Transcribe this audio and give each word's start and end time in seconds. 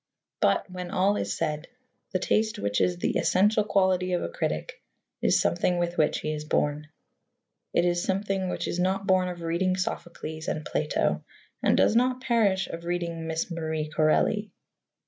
But, 0.39 0.67
when 0.67 0.89
all 0.89 1.15
is 1.15 1.37
said, 1.37 1.67
the 2.11 2.17
taste 2.17 2.57
which 2.57 2.81
is 2.81 2.97
the 2.97 3.17
essential 3.19 3.63
quality 3.63 4.13
of 4.13 4.23
a 4.23 4.29
critic 4.29 4.81
is 5.21 5.39
something 5.39 5.77
with 5.77 5.95
which 5.95 6.21
he 6.21 6.33
is 6.33 6.43
born. 6.43 6.87
It 7.71 7.85
is 7.85 8.01
something 8.01 8.49
which 8.49 8.67
is 8.67 8.79
not 8.79 9.05
born 9.05 9.27
of 9.27 9.41
reading 9.43 9.75
Sophocles 9.77 10.47
and 10.47 10.65
Plato 10.65 11.23
and 11.61 11.77
does 11.77 11.95
not 11.95 12.19
perish 12.21 12.65
of 12.67 12.83
reading 12.83 13.27
Miss 13.27 13.51
Marie 13.51 13.89
Corelli. 13.89 14.49